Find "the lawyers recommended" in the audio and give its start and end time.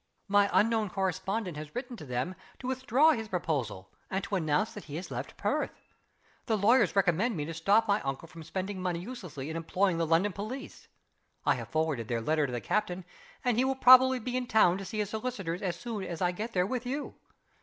6.47-7.35